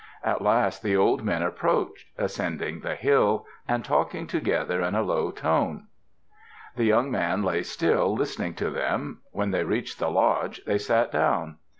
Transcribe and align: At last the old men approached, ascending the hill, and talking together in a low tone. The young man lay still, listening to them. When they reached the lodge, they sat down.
At 0.23 0.41
last 0.41 0.81
the 0.81 0.97
old 0.97 1.23
men 1.23 1.43
approached, 1.43 2.07
ascending 2.17 2.79
the 2.79 2.95
hill, 2.95 3.45
and 3.67 3.85
talking 3.85 4.25
together 4.25 4.81
in 4.81 4.95
a 4.95 5.03
low 5.03 5.29
tone. 5.29 5.89
The 6.75 6.85
young 6.85 7.11
man 7.11 7.43
lay 7.43 7.61
still, 7.61 8.15
listening 8.15 8.55
to 8.55 8.71
them. 8.71 9.19
When 9.31 9.51
they 9.51 9.63
reached 9.63 9.99
the 9.99 10.09
lodge, 10.09 10.59
they 10.65 10.79
sat 10.79 11.11
down. 11.11 11.57